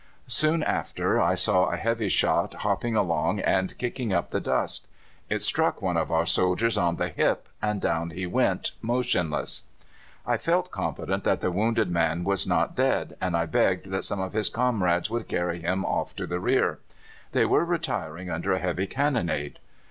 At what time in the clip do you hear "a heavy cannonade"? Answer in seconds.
18.53-19.59